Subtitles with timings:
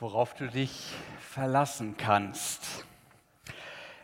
[0.00, 2.86] worauf du dich verlassen kannst.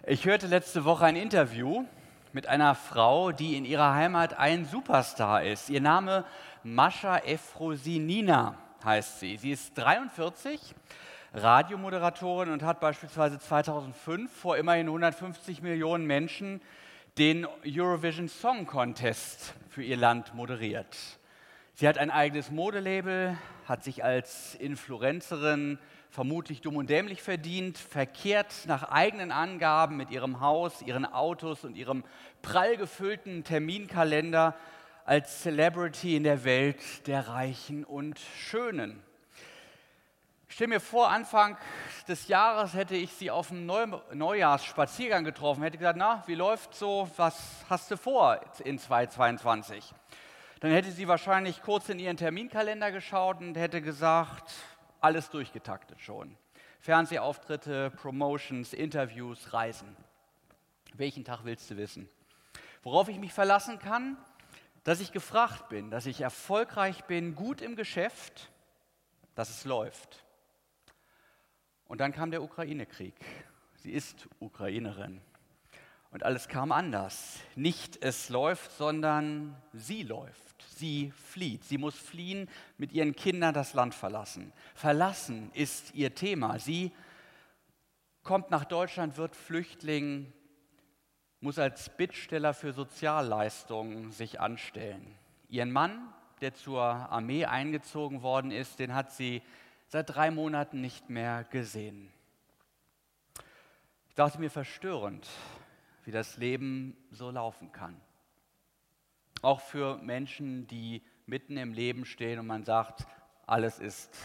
[0.07, 1.87] Ich hörte letzte Woche ein Interview
[2.35, 5.71] mit einer Frau, die in ihrer Heimat ein Superstar ist.
[5.71, 6.27] Ihr Name
[6.63, 9.39] Mascha Efrosinina heißt sie.
[9.39, 10.61] Sie ist 43,
[11.33, 16.61] Radiomoderatorin und hat beispielsweise 2005 vor immerhin 150 Millionen Menschen
[17.17, 20.95] den Eurovision Song Contest für ihr Land moderiert.
[21.79, 23.37] Sie hat ein eigenes Modelabel,
[23.67, 25.79] hat sich als Influencerin
[26.09, 31.77] vermutlich dumm und dämlich verdient, verkehrt nach eigenen Angaben mit ihrem Haus, ihren Autos und
[31.77, 32.03] ihrem
[32.41, 34.55] prall gefüllten Terminkalender
[35.05, 39.03] als Celebrity in der Welt der Reichen und Schönen.
[40.49, 41.59] Ich stelle mir vor, Anfang
[42.09, 43.67] des Jahres hätte ich sie auf einem
[44.15, 49.93] Neujahrsspaziergang getroffen, hätte gesagt, na, wie läuft so, was hast du vor in 2022?
[50.61, 54.53] Dann hätte sie wahrscheinlich kurz in ihren Terminkalender geschaut und hätte gesagt,
[55.01, 56.37] alles durchgetaktet schon.
[56.81, 59.97] Fernsehauftritte, Promotions, Interviews, Reisen.
[60.95, 62.09] Welchen Tag willst du wissen?
[62.83, 64.17] Worauf ich mich verlassen kann,
[64.85, 68.51] dass ich gefragt bin, dass ich erfolgreich bin, gut im Geschäft,
[69.35, 70.25] dass es läuft.
[71.87, 73.15] Und dann kam der Ukraine-Krieg.
[73.83, 75.21] Sie ist Ukrainerin.
[76.11, 77.41] Und alles kam anders.
[77.57, 80.46] Nicht es läuft, sondern sie läuft.
[80.77, 81.65] Sie flieht.
[81.65, 84.53] Sie muss fliehen, mit ihren Kindern das Land verlassen.
[84.75, 86.59] Verlassen ist ihr Thema.
[86.59, 86.93] Sie
[88.23, 90.31] kommt nach Deutschland, wird Flüchtling,
[91.41, 95.17] muss als Bittsteller für Sozialleistungen sich anstellen.
[95.49, 99.41] Ihren Mann, der zur Armee eingezogen worden ist, den hat sie
[99.89, 102.13] seit drei Monaten nicht mehr gesehen.
[104.11, 105.27] Ich dachte mir verstörend,
[106.05, 107.99] wie das Leben so laufen kann.
[109.43, 113.07] Auch für Menschen, die mitten im Leben stehen und man sagt,
[113.47, 114.17] alles ist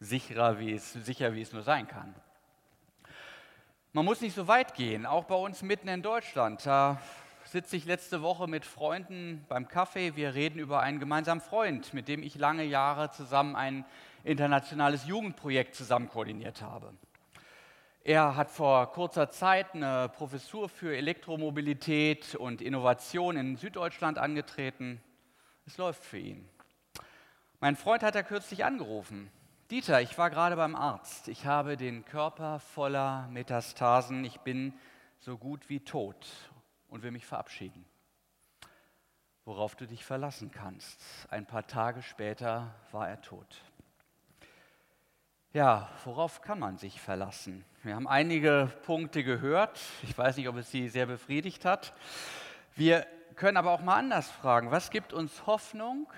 [0.00, 2.14] sicherer, wie es, sicher, wie es nur sein kann.
[3.92, 6.64] Man muss nicht so weit gehen, auch bei uns mitten in Deutschland.
[6.64, 7.00] Da
[7.44, 10.16] sitze ich letzte Woche mit Freunden beim Kaffee.
[10.16, 13.84] Wir reden über einen gemeinsamen Freund, mit dem ich lange Jahre zusammen ein
[14.24, 16.94] internationales Jugendprojekt zusammen koordiniert habe.
[18.04, 25.00] Er hat vor kurzer Zeit eine Professur für Elektromobilität und Innovation in Süddeutschland angetreten.
[25.66, 26.48] Es läuft für ihn.
[27.60, 29.30] Mein Freund hat er kürzlich angerufen.
[29.70, 31.28] Dieter, ich war gerade beim Arzt.
[31.28, 34.24] Ich habe den Körper voller Metastasen.
[34.24, 34.74] Ich bin
[35.20, 36.26] so gut wie tot
[36.88, 37.84] und will mich verabschieden.
[39.44, 41.00] Worauf du dich verlassen kannst.
[41.30, 43.62] Ein paar Tage später war er tot.
[45.54, 47.62] Ja, worauf kann man sich verlassen?
[47.82, 49.78] Wir haben einige Punkte gehört.
[50.02, 51.92] Ich weiß nicht, ob es Sie sehr befriedigt hat.
[52.74, 54.70] Wir können aber auch mal anders fragen.
[54.70, 56.10] Was gibt uns Hoffnung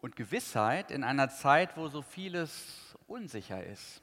[0.00, 4.02] und Gewissheit in einer Zeit, wo so vieles unsicher ist?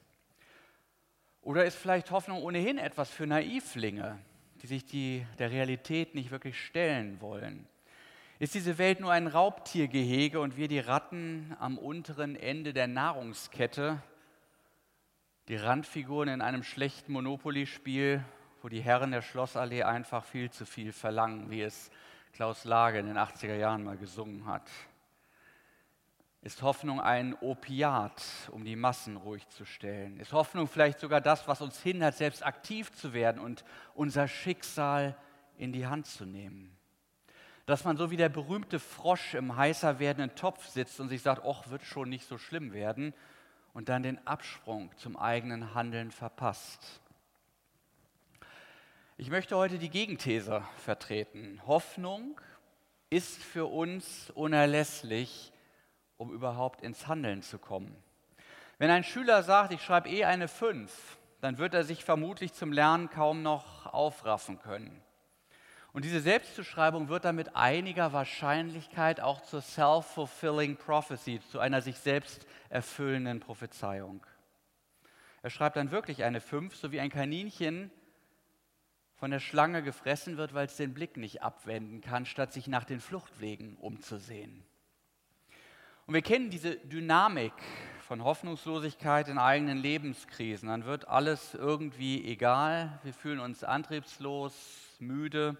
[1.41, 4.19] Oder ist vielleicht Hoffnung ohnehin etwas für Naivlinge,
[4.61, 7.69] die sich die, der Realität nicht wirklich stellen wollen?
[8.37, 14.03] Ist diese Welt nur ein Raubtiergehege und wir die Ratten am unteren Ende der Nahrungskette,
[15.47, 18.23] die Randfiguren in einem schlechten Monopoly-Spiel,
[18.61, 21.89] wo die Herren der Schlossallee einfach viel zu viel verlangen, wie es
[22.33, 24.69] Klaus Lage in den 80er Jahren mal gesungen hat.
[26.41, 28.21] Ist Hoffnung ein Opiat,
[28.51, 30.19] um die Massen ruhig zu stellen?
[30.19, 33.63] Ist Hoffnung vielleicht sogar das, was uns hindert, selbst aktiv zu werden und
[33.93, 35.15] unser Schicksal
[35.57, 36.77] in die Hand zu nehmen?
[37.65, 41.43] Dass man so wie der berühmte Frosch im heißer werdenden Topf sitzt und sich sagt,
[41.45, 43.13] ach, wird schon nicht so schlimm werden,
[43.77, 46.99] und dann den Absprung zum eigenen Handeln verpasst.
[49.17, 51.61] Ich möchte heute die Gegenthese vertreten.
[51.67, 52.41] Hoffnung
[53.11, 55.53] ist für uns unerlässlich,
[56.17, 57.95] um überhaupt ins Handeln zu kommen.
[58.79, 62.71] Wenn ein Schüler sagt, ich schreibe eh eine 5, dann wird er sich vermutlich zum
[62.71, 65.03] Lernen kaum noch aufraffen können.
[65.97, 71.97] Und diese Selbstzuschreibung wird dann mit einiger Wahrscheinlichkeit auch zur self-fulfilling prophecy, zu einer sich
[71.97, 74.23] selbst erfüllenden Prophezeiung.
[75.41, 77.89] Er schreibt dann wirklich eine 5, so wie ein Kaninchen
[79.15, 82.83] von der Schlange gefressen wird, weil es den Blick nicht abwenden kann, statt sich nach
[82.83, 84.63] den Fluchtwegen umzusehen.
[86.05, 87.53] Und wir kennen diese Dynamik
[88.01, 90.69] von Hoffnungslosigkeit in eigenen Lebenskrisen.
[90.69, 94.53] Dann wird alles irgendwie egal, wir fühlen uns antriebslos,
[94.99, 95.57] müde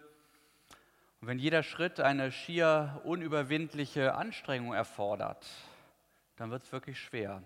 [1.19, 5.45] und wenn jeder Schritt eine schier unüberwindliche Anstrengung erfordert,
[6.35, 7.41] dann wird es wirklich schwer.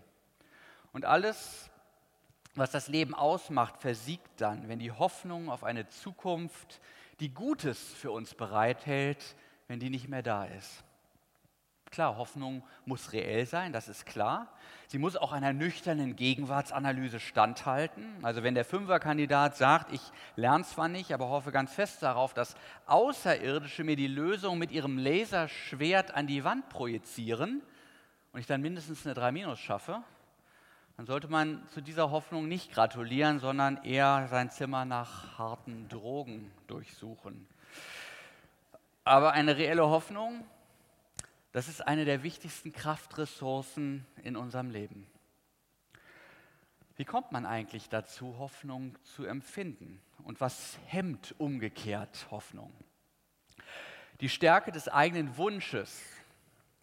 [0.91, 1.69] Und alles,
[2.55, 6.81] was das Leben ausmacht, versiegt dann, wenn die Hoffnung auf eine Zukunft,
[7.21, 9.35] die Gutes für uns bereithält,
[9.67, 10.83] wenn die nicht mehr da ist.
[11.91, 14.47] Klar, Hoffnung muss reell sein, das ist klar.
[14.87, 18.05] Sie muss auch einer nüchternen Gegenwartsanalyse standhalten.
[18.21, 19.99] Also wenn der Fünferkandidat sagt, ich
[20.37, 22.55] lerne zwar nicht, aber hoffe ganz fest darauf, dass
[22.85, 27.61] Außerirdische mir die Lösung mit ihrem Laserschwert an die Wand projizieren
[28.31, 30.01] und ich dann mindestens eine 3 Minus schaffe,
[30.95, 36.51] dann sollte man zu dieser Hoffnung nicht gratulieren, sondern eher sein Zimmer nach harten Drogen
[36.67, 37.49] durchsuchen.
[39.03, 40.45] Aber eine reelle Hoffnung,
[41.51, 45.07] das ist eine der wichtigsten Kraftressourcen in unserem Leben.
[46.95, 50.01] Wie kommt man eigentlich dazu, Hoffnung zu empfinden?
[50.23, 52.71] Und was hemmt umgekehrt Hoffnung?
[54.19, 56.03] Die Stärke des eigenen Wunsches,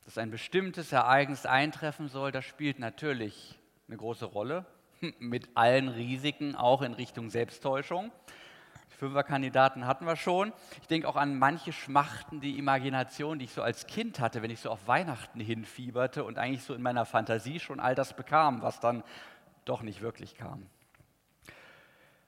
[0.05, 4.67] dass ein bestimmtes Ereignis eintreffen soll, das spielt natürlich eine große Rolle,
[5.19, 8.11] mit allen Risiken, auch in Richtung Selbsttäuschung.
[8.99, 10.53] Fünferkandidaten hatten wir schon.
[10.81, 14.51] Ich denke auch an manche Schmachten, die Imagination, die ich so als Kind hatte, wenn
[14.51, 18.61] ich so auf Weihnachten hinfieberte und eigentlich so in meiner Fantasie schon all das bekam,
[18.61, 19.05] was dann
[19.65, 20.67] doch nicht wirklich kam.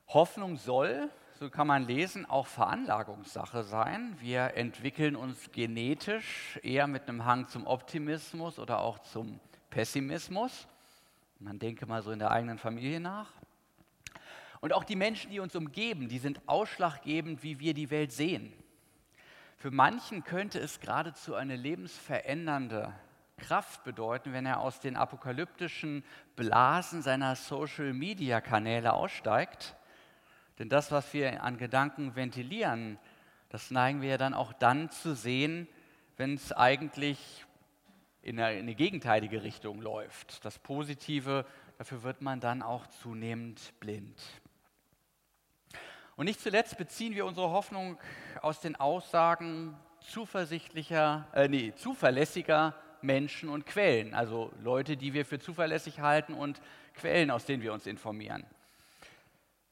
[0.06, 1.08] Hoffnung soll,
[1.40, 4.16] so kann man lesen, auch Veranlagungssache sein.
[4.20, 10.68] Wir entwickeln uns genetisch eher mit einem Hang zum Optimismus oder auch zum Pessimismus.
[11.38, 13.30] Man denke mal so in der eigenen Familie nach.
[14.60, 18.52] Und auch die Menschen, die uns umgeben, die sind ausschlaggebend, wie wir die Welt sehen.
[19.56, 22.94] Für manchen könnte es geradezu eine lebensverändernde
[23.38, 26.04] Kraft bedeuten, wenn er aus den apokalyptischen
[26.36, 29.76] Blasen seiner Social-Media-Kanäle aussteigt.
[30.58, 32.98] Denn das, was wir an Gedanken ventilieren,
[33.48, 35.66] das neigen wir ja dann auch dann zu sehen,
[36.16, 37.46] wenn es eigentlich
[38.22, 40.44] in eine, in eine gegenteilige Richtung läuft.
[40.44, 41.46] Das Positive,
[41.78, 44.20] dafür wird man dann auch zunehmend blind.
[46.20, 47.96] Und nicht zuletzt beziehen wir unsere Hoffnung
[48.42, 55.38] aus den Aussagen zuversichtlicher, äh, nee, zuverlässiger Menschen und Quellen, also Leute, die wir für
[55.38, 56.60] zuverlässig halten und
[56.92, 58.44] Quellen, aus denen wir uns informieren.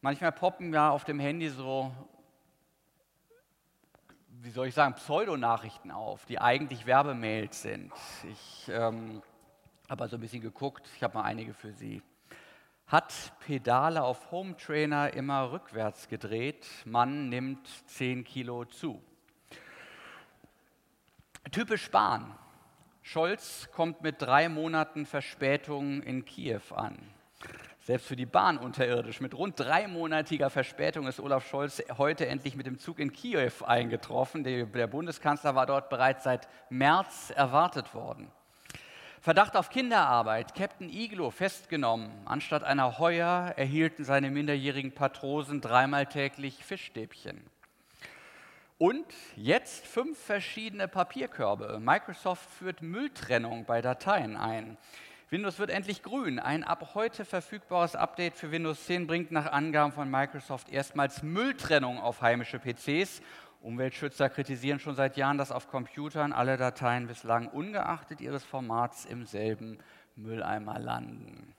[0.01, 1.93] Manchmal poppen ja auf dem Handy so
[4.31, 7.93] wie soll ich sagen, Pseudonachrichten auf, die eigentlich Werbemails sind.
[8.27, 9.21] Ich ähm,
[9.87, 12.01] habe so ein bisschen geguckt, ich habe mal einige für Sie.
[12.89, 19.03] Hat Pedale auf Home Trainer immer rückwärts gedreht, Mann nimmt 10 Kilo zu.
[21.53, 22.35] Typisch Bahn.
[23.03, 26.99] Scholz kommt mit drei Monaten Verspätung in Kiew an.
[27.83, 29.21] Selbst für die Bahn unterirdisch.
[29.21, 34.45] Mit rund dreimonatiger Verspätung ist Olaf Scholz heute endlich mit dem Zug in Kiew eingetroffen.
[34.45, 38.33] Der Bundeskanzler war dort bereits seit März erwartet worden.
[39.21, 42.11] Verdacht auf Kinderarbeit, Captain Iglo festgenommen.
[42.25, 47.43] Anstatt einer Heuer erhielten seine minderjährigen Patrosen dreimal täglich Fischstäbchen.
[48.79, 51.81] Und jetzt fünf verschiedene Papierkörbe.
[51.81, 54.77] Microsoft führt Mülltrennung bei Dateien ein.
[55.31, 56.39] Windows wird endlich grün.
[56.39, 61.99] Ein ab heute verfügbares Update für Windows 10 bringt nach Angaben von Microsoft erstmals Mülltrennung
[61.99, 63.21] auf heimische PCs.
[63.61, 69.27] Umweltschützer kritisieren schon seit Jahren, dass auf Computern alle Dateien bislang ungeachtet ihres Formats im
[69.27, 69.79] selben
[70.15, 71.55] Mülleimer landen.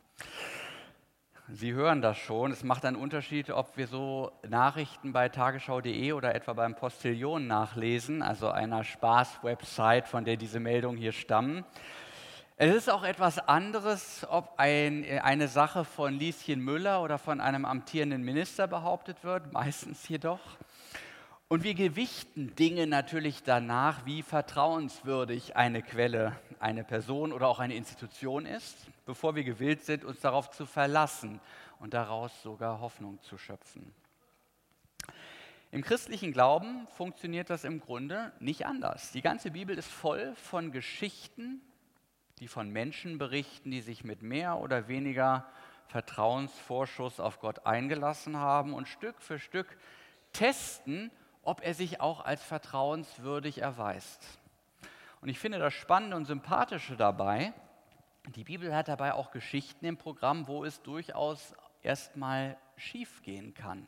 [1.52, 2.52] Sie hören das schon.
[2.52, 8.22] Es macht einen Unterschied, ob wir so Nachrichten bei tagesschau.de oder etwa beim Postillon nachlesen,
[8.22, 11.66] also einer Spaß-Website, von der diese Meldungen hier stammen.
[12.56, 17.66] Es ist auch etwas anderes, ob ein, eine Sache von Lieschen Müller oder von einem
[17.66, 20.40] amtierenden Minister behauptet wird, meistens jedoch.
[21.52, 27.74] Und wir gewichten Dinge natürlich danach, wie vertrauenswürdig eine Quelle, eine Person oder auch eine
[27.74, 28.78] Institution ist,
[29.08, 31.42] bevor wir gewillt sind, uns darauf zu verlassen
[31.80, 33.96] und daraus sogar Hoffnung zu schöpfen.
[35.72, 39.12] Im christlichen Glauben funktioniert das im Grunde nicht anders.
[39.12, 41.62] Die ganze Bibel ist voll von Geschichten,
[42.38, 45.48] die von Menschen berichten, die sich mit mehr oder weniger
[45.88, 49.80] Vertrauensvorschuss auf Gott eingelassen haben und Stück für Stück
[50.32, 51.10] testen,
[51.44, 54.40] ob er sich auch als vertrauenswürdig erweist.
[55.22, 57.54] Und ich finde das Spannende und Sympathische dabei,
[58.36, 63.86] die Bibel hat dabei auch Geschichten im Programm, wo es durchaus erstmal schiefgehen kann.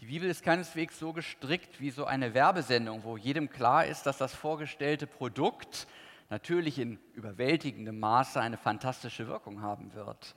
[0.00, 4.18] Die Bibel ist keineswegs so gestrickt wie so eine Werbesendung, wo jedem klar ist, dass
[4.18, 5.86] das vorgestellte Produkt
[6.28, 10.34] natürlich in überwältigendem Maße eine fantastische Wirkung haben wird.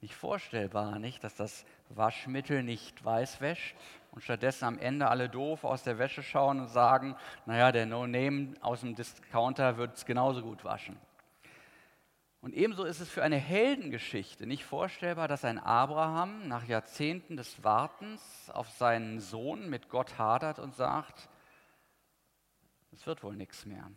[0.00, 3.74] Nicht vorstellbar, nicht, dass das Waschmittel nicht weiß wäscht
[4.10, 8.54] und stattdessen am Ende alle doof aus der Wäsche schauen und sagen, naja, der No-Name
[8.60, 10.96] aus dem Discounter wird es genauso gut waschen.
[12.40, 17.64] Und ebenso ist es für eine Heldengeschichte nicht vorstellbar, dass ein Abraham nach Jahrzehnten des
[17.64, 21.28] Wartens auf seinen Sohn mit Gott hadert und sagt,
[22.92, 23.90] es wird wohl nichts mehr.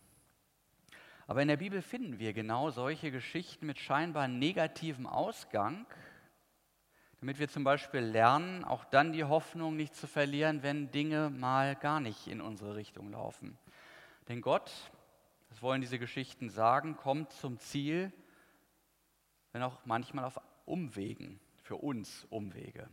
[1.28, 5.86] Aber in der Bibel finden wir genau solche Geschichten mit scheinbar negativem Ausgang,
[7.22, 11.76] damit wir zum Beispiel lernen, auch dann die Hoffnung nicht zu verlieren, wenn Dinge mal
[11.76, 13.60] gar nicht in unsere Richtung laufen.
[14.28, 14.72] Denn Gott,
[15.50, 18.12] das wollen diese Geschichten sagen, kommt zum Ziel,
[19.52, 22.90] wenn auch manchmal auf Umwegen, für uns Umwege.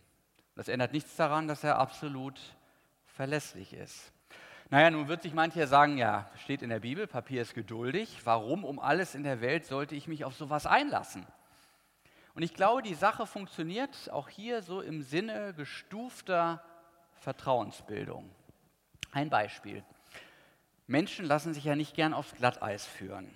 [0.54, 2.38] Das ändert nichts daran, dass er absolut
[3.06, 4.12] verlässlich ist.
[4.68, 8.20] Naja, nun wird sich mancher sagen, ja, steht in der Bibel, Papier ist geduldig.
[8.24, 11.26] Warum um alles in der Welt sollte ich mich auf sowas einlassen?
[12.38, 16.62] Und ich glaube, die Sache funktioniert auch hier so im Sinne gestufter
[17.14, 18.30] Vertrauensbildung.
[19.10, 19.82] Ein Beispiel.
[20.86, 23.28] Menschen lassen sich ja nicht gern aufs Glatteis führen,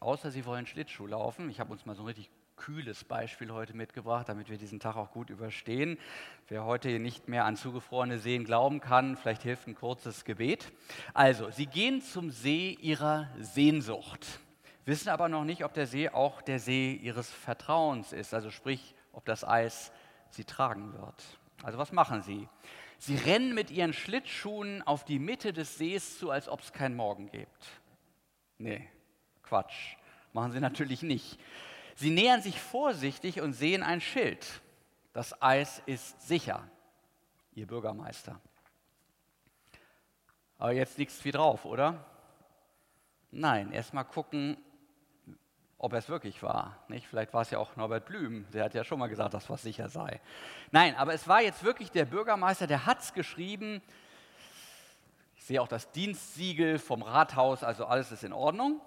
[0.00, 1.48] außer sie wollen Schlittschuh laufen.
[1.48, 4.96] Ich habe uns mal so ein richtig kühles Beispiel heute mitgebracht, damit wir diesen Tag
[4.96, 5.96] auch gut überstehen.
[6.48, 10.70] Wer heute nicht mehr an zugefrorene Seen glauben kann, vielleicht hilft ein kurzes Gebet.
[11.14, 14.38] Also, sie gehen zum See ihrer Sehnsucht
[14.84, 18.94] wissen aber noch nicht, ob der See auch der See ihres Vertrauens ist, also sprich,
[19.12, 19.92] ob das Eis
[20.30, 21.22] sie tragen wird.
[21.62, 22.48] Also was machen sie?
[22.98, 26.96] Sie rennen mit ihren Schlittschuhen auf die Mitte des Sees zu, als ob es keinen
[26.96, 27.66] Morgen gibt.
[28.58, 28.88] Nee,
[29.42, 29.96] Quatsch.
[30.32, 31.40] Machen sie natürlich nicht.
[31.96, 34.46] Sie nähern sich vorsichtig und sehen ein Schild.
[35.12, 36.68] Das Eis ist sicher.
[37.54, 38.40] Ihr Bürgermeister.
[40.58, 42.04] Aber jetzt es wie drauf, oder?
[43.30, 44.56] Nein, erstmal gucken,
[45.80, 46.76] ob es wirklich war.
[46.88, 47.06] Nicht?
[47.06, 49.62] Vielleicht war es ja auch Norbert Blüm, der hat ja schon mal gesagt, dass was
[49.62, 50.20] sicher sei.
[50.70, 53.80] Nein, aber es war jetzt wirklich der Bürgermeister, der hat es geschrieben.
[55.36, 58.82] Ich sehe auch das Dienstsiegel vom Rathaus, also alles ist in Ordnung.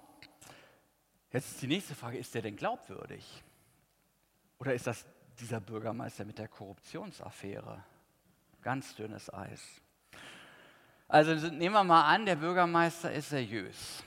[1.32, 3.42] Jetzt ist die nächste Frage, ist der denn glaubwürdig?
[4.60, 5.04] Oder ist das
[5.40, 7.82] dieser Bürgermeister mit der Korruptionsaffäre?
[8.62, 9.80] Ganz dünnes Eis.
[11.08, 14.04] Also nehmen wir mal an, der Bürgermeister ist seriös.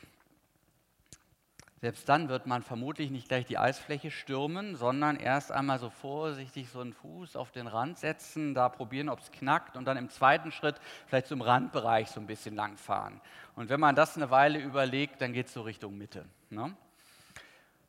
[1.79, 6.69] Selbst dann wird man vermutlich nicht gleich die Eisfläche stürmen, sondern erst einmal so vorsichtig
[6.69, 10.09] so einen Fuß auf den Rand setzen, da probieren, ob es knackt und dann im
[10.09, 13.21] zweiten Schritt vielleicht zum Randbereich so ein bisschen langfahren.
[13.55, 16.25] Und wenn man das eine Weile überlegt, dann geht es so Richtung Mitte.
[16.49, 16.75] Ne?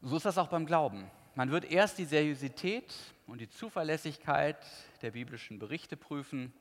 [0.02, 1.10] So ist das auch beim Glauben.
[1.34, 2.94] Man wird erst die Seriosität
[3.26, 4.58] und die Zuverlässigkeit
[5.00, 6.52] der biblischen Berichte prüfen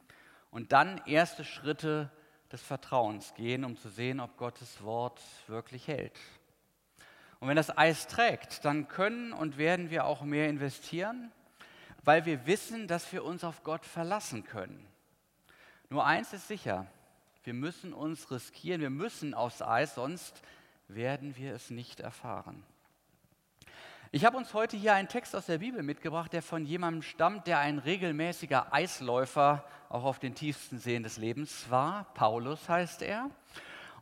[0.50, 2.10] und dann erste Schritte
[2.54, 6.14] des Vertrauens gehen, um zu sehen, ob Gottes Wort wirklich hält.
[7.40, 11.32] Und wenn das Eis trägt, dann können und werden wir auch mehr investieren,
[12.04, 14.88] weil wir wissen, dass wir uns auf Gott verlassen können.
[15.90, 16.88] Nur eins ist sicher,
[17.44, 20.42] wir müssen uns riskieren, wir müssen aufs Eis, sonst
[20.88, 22.64] werden wir es nicht erfahren.
[24.12, 27.46] Ich habe uns heute hier einen Text aus der Bibel mitgebracht, der von jemandem stammt,
[27.46, 32.06] der ein regelmäßiger Eisläufer auch auf den tiefsten Seen des Lebens war.
[32.14, 33.30] Paulus heißt er.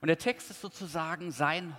[0.02, 1.76] Und der Text ist sozusagen sein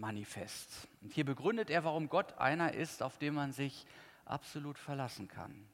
[0.00, 0.88] Hoffnungsmanifest.
[1.02, 3.86] Und hier begründet er, warum Gott einer ist, auf den man sich
[4.24, 5.66] absolut verlassen kann.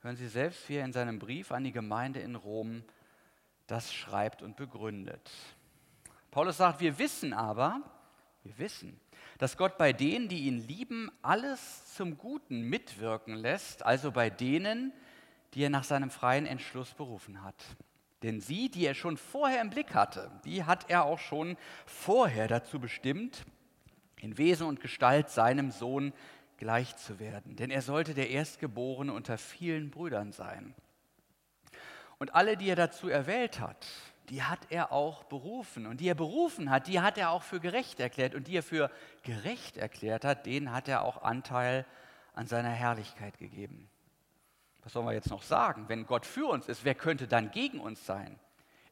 [0.00, 2.84] Hören Sie selbst, wie er in seinem Brief an die Gemeinde in Rom
[3.66, 5.30] das schreibt und begründet.
[6.30, 7.80] Paulus sagt, wir wissen aber,
[8.42, 9.00] wir wissen,
[9.38, 14.92] dass Gott bei denen, die ihn lieben, alles zum Guten mitwirken lässt, also bei denen,
[15.54, 17.54] die er nach seinem freien Entschluss berufen hat.
[18.24, 22.48] Denn sie, die er schon vorher im Blick hatte, die hat er auch schon vorher
[22.48, 23.44] dazu bestimmt,
[24.18, 26.14] in Wesen und Gestalt seinem Sohn
[26.56, 27.56] gleich zu werden.
[27.56, 30.74] Denn er sollte der Erstgeborene unter vielen Brüdern sein.
[32.18, 33.86] Und alle, die er dazu erwählt hat,
[34.30, 35.86] die hat er auch berufen.
[35.86, 38.34] Und die er berufen hat, die hat er auch für gerecht erklärt.
[38.34, 38.90] Und die er für
[39.22, 41.84] gerecht erklärt hat, denen hat er auch Anteil
[42.32, 43.90] an seiner Herrlichkeit gegeben.
[44.84, 45.88] Was sollen wir jetzt noch sagen?
[45.88, 48.38] Wenn Gott für uns ist, wer könnte dann gegen uns sein?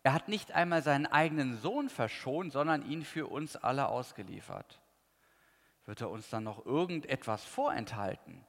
[0.02, 4.80] Er hat nicht einmal seinen eigenen Sohn verschont, sondern ihn für uns alle ausgeliefert.
[5.84, 8.44] Wird er uns dann noch irgendetwas vorenthalten?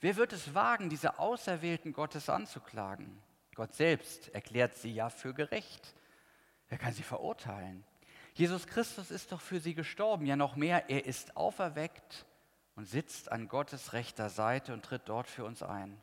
[0.00, 3.22] Wer wird es wagen, diese Auserwählten Gottes anzuklagen?
[3.54, 5.94] Gott selbst erklärt sie ja für gerecht.
[6.68, 7.84] Wer kann sie verurteilen?
[8.34, 12.26] Jesus Christus ist doch für sie gestorben, ja noch mehr, er ist auferweckt
[12.76, 16.00] und sitzt an Gottes rechter Seite und tritt dort für uns ein.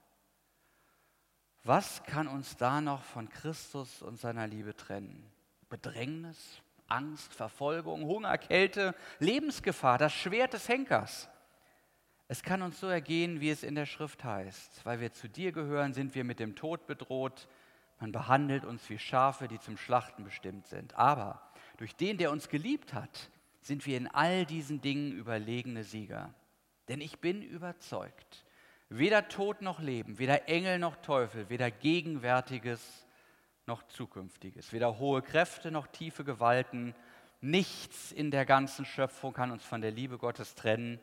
[1.68, 5.30] Was kann uns da noch von Christus und seiner Liebe trennen?
[5.68, 11.28] Bedrängnis, Angst, Verfolgung, Hunger, Kälte, Lebensgefahr, das Schwert des Henkers.
[12.30, 14.86] Es kann uns so ergehen, wie es in der Schrift heißt.
[14.86, 17.50] Weil wir zu dir gehören, sind wir mit dem Tod bedroht.
[18.00, 20.98] Man behandelt uns wie Schafe, die zum Schlachten bestimmt sind.
[20.98, 26.34] Aber durch den, der uns geliebt hat, sind wir in all diesen Dingen überlegene Sieger.
[26.88, 28.46] Denn ich bin überzeugt,
[28.90, 33.06] Weder Tod noch Leben, weder Engel noch Teufel, weder Gegenwärtiges
[33.66, 36.96] noch Zukünftiges, weder hohe Kräfte noch tiefe Gewalten,
[37.42, 41.00] nichts in der ganzen Schöpfung kann uns von der Liebe Gottes trennen,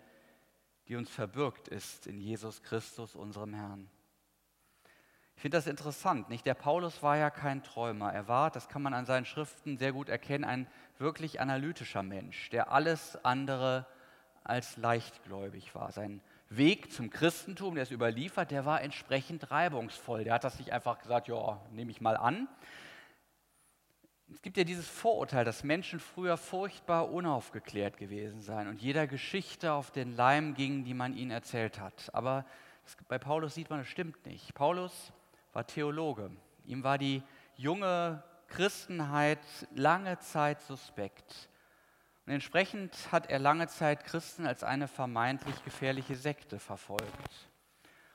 [0.88, 3.90] die uns verbürgt ist in Jesus Christus, unserem Herrn.
[5.36, 6.30] Ich finde das interessant.
[6.30, 6.46] Nicht?
[6.46, 8.12] Der Paulus war ja kein Träumer.
[8.12, 10.66] Er war, das kann man an seinen Schriften sehr gut erkennen, ein
[10.98, 13.86] wirklich analytischer Mensch, der alles andere
[14.42, 15.92] als leichtgläubig war.
[15.92, 20.24] Sein Weg zum Christentum, der ist überliefert, der war entsprechend reibungsvoll.
[20.24, 22.48] Der hat das nicht einfach gesagt, ja, nehme ich mal an.
[24.32, 29.72] Es gibt ja dieses Vorurteil, dass Menschen früher furchtbar unaufgeklärt gewesen seien und jeder Geschichte
[29.72, 32.10] auf den Leim gingen, die man ihnen erzählt hat.
[32.12, 32.44] Aber
[33.08, 34.54] bei Paulus sieht man, das stimmt nicht.
[34.54, 35.12] Paulus
[35.52, 36.30] war Theologe.
[36.66, 37.22] Ihm war die
[37.56, 39.38] junge Christenheit
[39.74, 41.48] lange Zeit suspekt.
[42.26, 47.04] Und entsprechend hat er lange Zeit Christen als eine vermeintlich gefährliche Sekte verfolgt.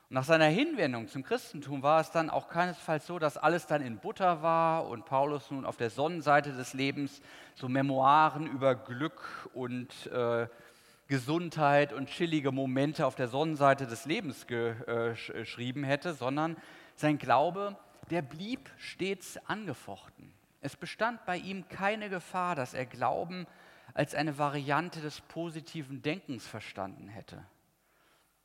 [0.08, 3.82] Und nach seiner Hinwendung zum Christentum war es dann auch keinesfalls so, dass alles dann
[3.82, 7.22] in Butter war und Paulus nun auf der Sonnenseite des Lebens
[7.54, 10.48] so Memoiren über Glück und äh,
[11.06, 16.56] Gesundheit und chillige Momente auf der Sonnenseite des Lebens äh, geschrieben hätte, sondern
[16.96, 17.76] sein Glaube,
[18.10, 20.32] der blieb stets angefochten.
[20.60, 23.46] Es bestand bei ihm keine Gefahr, dass er Glauben
[23.94, 27.44] als eine Variante des positiven Denkens verstanden hätte.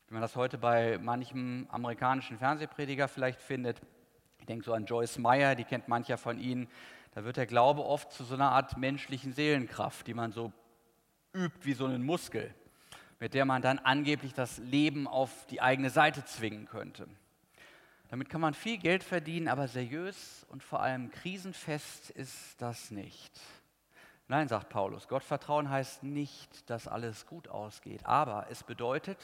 [0.07, 3.81] Wie man das heute bei manchem amerikanischen Fernsehprediger vielleicht findet,
[4.39, 6.67] ich denke so an Joyce Meyer, die kennt mancher von Ihnen,
[7.15, 10.51] da wird der Glaube oft zu so einer Art menschlichen Seelenkraft, die man so
[11.33, 12.53] übt wie so einen Muskel,
[13.19, 17.07] mit der man dann angeblich das Leben auf die eigene Seite zwingen könnte.
[18.09, 23.39] Damit kann man viel Geld verdienen, aber seriös und vor allem krisenfest ist das nicht.
[24.27, 29.19] Nein, sagt Paulus, Gottvertrauen heißt nicht, dass alles gut ausgeht, aber es bedeutet,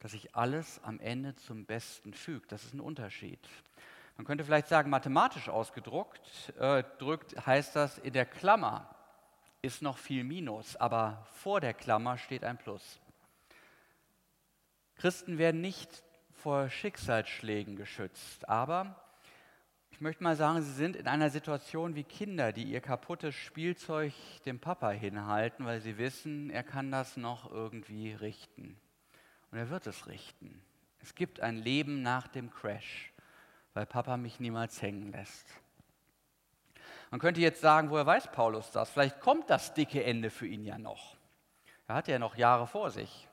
[0.00, 2.52] dass sich alles am Ende zum Besten fügt.
[2.52, 3.40] Das ist ein Unterschied.
[4.18, 8.94] Man könnte vielleicht sagen, mathematisch ausgedrückt äh, drückt, heißt das, in der Klammer
[9.62, 13.00] ist noch viel Minus, aber vor der Klammer steht ein Plus.
[14.96, 19.02] Christen werden nicht vor Schicksalsschlägen geschützt, aber
[20.00, 24.14] ich möchte mal sagen, Sie sind in einer Situation wie Kinder, die ihr kaputtes Spielzeug
[24.46, 28.78] dem Papa hinhalten, weil sie wissen, er kann das noch irgendwie richten.
[29.50, 30.62] Und er wird es richten.
[31.02, 33.12] Es gibt ein Leben nach dem Crash,
[33.74, 35.46] weil Papa mich niemals hängen lässt.
[37.10, 38.88] Man könnte jetzt sagen, woher weiß Paulus das?
[38.88, 41.18] Vielleicht kommt das dicke Ende für ihn ja noch.
[41.88, 43.28] Er hat ja noch Jahre vor sich.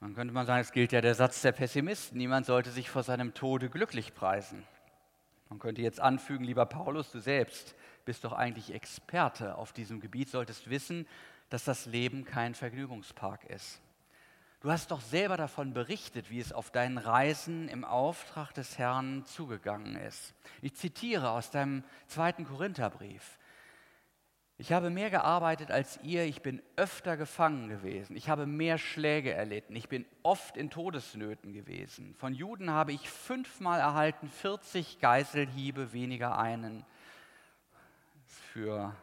[0.00, 2.18] Man könnte mal sagen, es gilt ja der Satz der Pessimisten.
[2.18, 4.66] Niemand sollte sich vor seinem Tode glücklich preisen.
[5.48, 10.28] Man könnte jetzt anfügen, lieber Paulus, du selbst bist doch eigentlich Experte auf diesem Gebiet,
[10.28, 11.06] solltest wissen,
[11.50, 13.80] dass das Leben kein Vergnügungspark ist.
[14.60, 19.24] Du hast doch selber davon berichtet, wie es auf deinen Reisen im Auftrag des Herrn
[19.26, 20.34] zugegangen ist.
[20.62, 23.38] Ich zitiere aus deinem zweiten Korintherbrief.
[24.58, 29.34] Ich habe mehr gearbeitet als ihr, ich bin öfter gefangen gewesen, ich habe mehr Schläge
[29.34, 32.14] erlitten, ich bin oft in Todesnöten gewesen.
[32.14, 36.86] Von Juden habe ich fünfmal erhalten, 40 Geißelhiebe weniger einen.
[38.24, 38.96] Für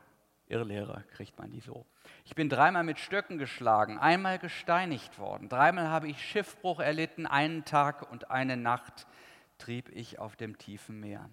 [0.48, 1.86] Irrlehrer kriegt man die so.
[2.26, 7.64] Ich bin dreimal mit Stöcken geschlagen, einmal gesteinigt worden, dreimal habe ich Schiffbruch erlitten, einen
[7.64, 9.06] Tag und eine Nacht
[9.60, 11.30] trieb ich auf dem tiefen Meer.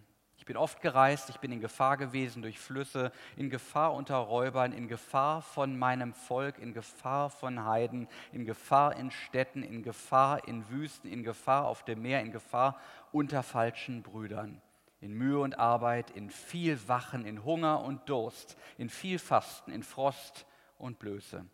[0.51, 4.73] Ich bin oft gereist, ich bin in Gefahr gewesen durch Flüsse, in Gefahr unter Räubern,
[4.73, 10.49] in Gefahr von meinem Volk, in Gefahr von Heiden, in Gefahr in Städten, in Gefahr
[10.49, 12.81] in Wüsten, in Gefahr auf dem Meer, in Gefahr
[13.13, 14.61] unter falschen Brüdern,
[15.01, 19.85] in Mühe und Arbeit, in viel Wachen, in Hunger und Durst, in viel Fasten, in
[19.85, 20.47] Frost
[20.79, 21.47] und Blöße.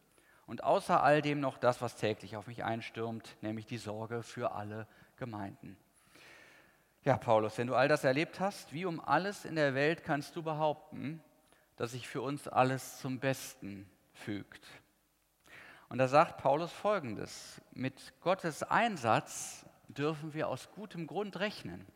[0.47, 4.53] Und außer all dem noch das, was täglich auf mich einstürmt, nämlich die Sorge für
[4.53, 5.77] alle Gemeinden.
[7.07, 10.35] Ja, Paulus, wenn du all das erlebt hast, wie um alles in der Welt kannst
[10.35, 11.23] du behaupten,
[11.77, 14.67] dass sich für uns alles zum Besten fügt?
[15.89, 21.87] Und da sagt Paulus folgendes: Mit Gottes Einsatz dürfen wir aus gutem Grund rechnen.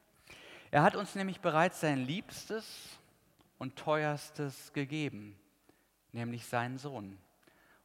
[0.71, 3.01] Er hat uns nämlich bereits sein Liebstes
[3.59, 5.37] und Teuerstes gegeben,
[6.13, 7.19] nämlich seinen Sohn,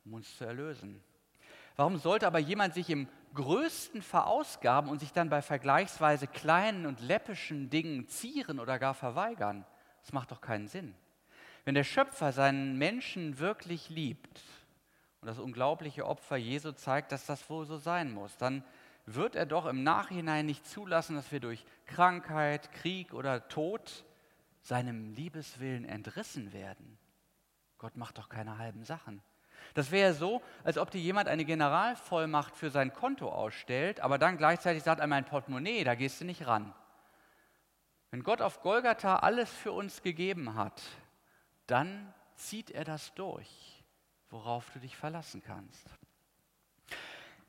[0.05, 1.03] um uns zu erlösen.
[1.75, 7.02] Warum sollte aber jemand sich im größten verausgaben und sich dann bei vergleichsweise kleinen und
[7.02, 9.65] läppischen Dingen zieren oder gar verweigern.
[10.02, 10.95] Das macht doch keinen Sinn.
[11.65, 14.41] Wenn der Schöpfer seinen Menschen wirklich liebt
[15.21, 18.63] und das unglaubliche Opfer Jesu zeigt, dass das wohl so sein muss, dann
[19.06, 24.06] wird er doch im Nachhinein nicht zulassen, dass wir durch Krankheit, Krieg oder Tod
[24.62, 26.98] seinem Liebeswillen entrissen werden.
[27.78, 29.21] Gott macht doch keine halben Sachen.
[29.73, 34.38] Das wäre so, als ob dir jemand eine Generalvollmacht für sein Konto ausstellt, aber dann
[34.38, 36.73] gleichzeitig sagt, an mein Portemonnaie, da gehst du nicht ran.
[38.12, 40.82] Wenn Gott auf Golgatha alles für uns gegeben hat,
[41.67, 43.84] dann zieht er das durch.
[44.30, 45.88] worauf du dich verlassen kannst.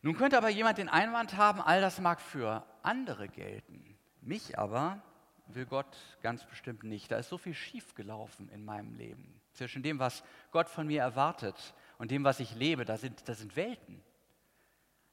[0.02, 3.98] Nun könnte aber jemand den Einwand haben, all das mag für andere gelten.
[4.20, 5.02] Mich aber
[5.48, 7.11] will Gott ganz bestimmt nicht.
[7.11, 9.40] Da ist so viel schiefgelaufen in meinem Leben.
[9.52, 13.35] Zwischen dem, was Gott von mir erwartet und dem, was ich lebe, da sind, da
[13.35, 14.02] sind Welten.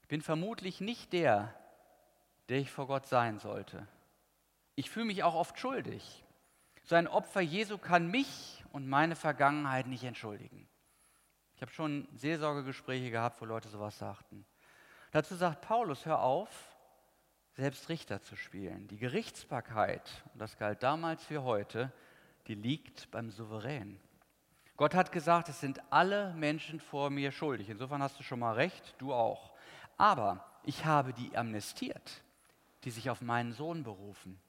[0.02, 1.54] Ich bin vermutlich nicht der,
[2.50, 3.88] der ich vor Gott sein sollte.
[4.76, 6.24] Ich fühle mich auch oft schuldig.
[6.84, 10.68] So ein Opfer Jesu kann mich und meine Vergangenheit nicht entschuldigen.
[11.56, 14.46] Ich habe schon Seelsorgegespräche gehabt, wo Leute sowas sagten.
[15.12, 16.50] Dazu sagt Paulus, hör auf,
[17.54, 18.88] selbst Richter zu spielen.
[18.88, 21.94] Die Gerichtsbarkeit, und das galt damals wie heute,
[22.48, 24.00] die liegt beim Souverän.
[24.76, 27.70] Gott hat gesagt, es sind alle Menschen vor mir schuldig.
[27.70, 29.54] Insofern hast du schon mal recht, du auch.
[29.98, 32.24] Aber ich habe die amnestiert,
[32.84, 34.40] die sich auf meinen Sohn berufen.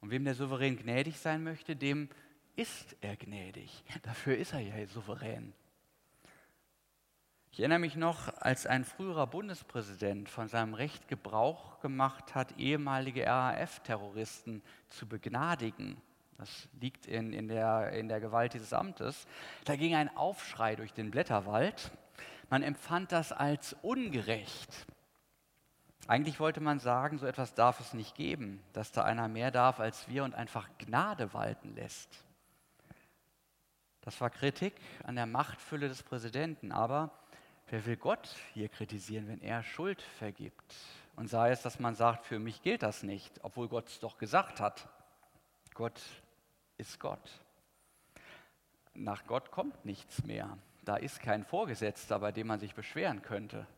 [0.00, 2.08] Und wem der Souverän gnädig sein möchte, dem
[2.56, 3.84] ist er gnädig.
[4.02, 5.54] Dafür ist er ja souverän.
[7.52, 13.26] Ich erinnere mich noch, als ein früherer Bundespräsident von seinem Recht Gebrauch gemacht hat, ehemalige
[13.26, 16.00] RAF-Terroristen zu begnadigen.
[16.42, 19.28] Das liegt in, in, der, in der Gewalt dieses Amtes.
[19.64, 21.92] Da ging ein Aufschrei durch den Blätterwald.
[22.50, 24.86] Man empfand das als ungerecht.
[26.08, 29.78] Eigentlich wollte man sagen, so etwas darf es nicht geben, dass da einer mehr darf
[29.78, 32.24] als wir und einfach Gnade walten lässt.
[34.00, 34.74] Das war Kritik
[35.04, 37.12] an der Machtfülle des Präsidenten, aber
[37.68, 40.74] wer will Gott hier kritisieren, wenn er Schuld vergibt?
[41.14, 44.18] Und sei es, dass man sagt, für mich gilt das nicht, obwohl Gott es doch
[44.18, 44.88] gesagt hat.
[45.74, 46.00] Gott
[46.82, 47.30] ist Gott.
[48.92, 50.58] Nach Gott kommt nichts mehr.
[50.84, 53.68] Da ist kein Vorgesetzter, bei dem man sich beschweren könnte.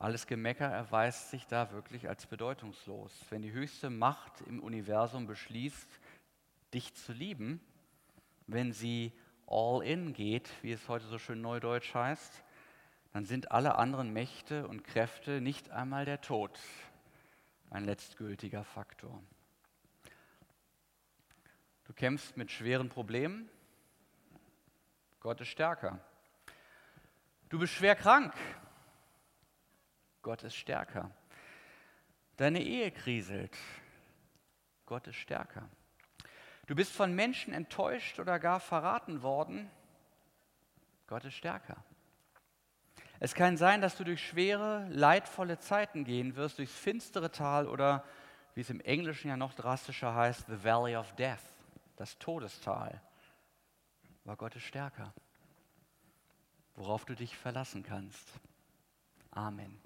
[0.00, 3.12] Alles Gemecker erweist sich da wirklich als bedeutungslos.
[3.30, 5.88] Wenn die höchste Macht im Universum beschließt,
[6.74, 7.60] dich zu lieben,
[8.48, 9.12] wenn sie
[9.46, 12.42] all in geht, wie es heute so schön neudeutsch heißt,
[13.12, 16.58] dann sind alle anderen Mächte und Kräfte nicht einmal der Tod
[17.70, 19.22] ein letztgültiger Faktor.
[21.86, 23.48] Du kämpfst mit schweren Problemen,
[25.20, 26.00] Gott ist stärker.
[27.48, 28.34] Du bist schwer krank,
[30.22, 31.10] Gott ist stärker.
[32.36, 33.56] Deine Ehe kriselt.
[34.84, 35.68] Gott ist stärker.
[36.66, 39.70] Du bist von Menschen enttäuscht oder gar verraten worden.
[41.06, 41.76] Gott ist stärker.
[43.18, 48.04] Es kann sein, dass du durch schwere, leidvolle Zeiten gehen wirst, durchs finstere Tal oder,
[48.54, 51.55] wie es im Englischen ja noch drastischer heißt, the Valley of Death,
[51.96, 53.00] das Todestal.
[54.24, 55.12] Aber Gott ist stärker,
[56.74, 58.28] worauf du dich verlassen kannst.
[59.30, 59.85] Amen.